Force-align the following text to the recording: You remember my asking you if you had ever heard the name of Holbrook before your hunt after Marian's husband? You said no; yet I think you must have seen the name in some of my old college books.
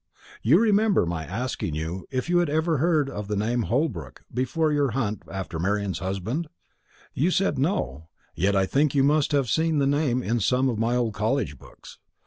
You 0.41 0.57
remember 0.59 1.05
my 1.05 1.25
asking 1.25 1.75
you 1.75 2.07
if 2.09 2.27
you 2.27 2.39
had 2.39 2.49
ever 2.49 2.79
heard 2.79 3.05
the 3.27 3.35
name 3.35 3.61
of 3.61 3.69
Holbrook 3.69 4.23
before 4.33 4.71
your 4.71 4.89
hunt 4.97 5.21
after 5.31 5.59
Marian's 5.59 5.99
husband? 5.99 6.47
You 7.13 7.29
said 7.29 7.59
no; 7.59 8.09
yet 8.33 8.55
I 8.55 8.65
think 8.65 8.95
you 8.95 9.03
must 9.03 9.31
have 9.31 9.47
seen 9.47 9.77
the 9.77 9.85
name 9.85 10.23
in 10.23 10.39
some 10.39 10.69
of 10.69 10.79
my 10.79 10.95
old 10.95 11.13
college 11.13 11.59
books. 11.59 11.99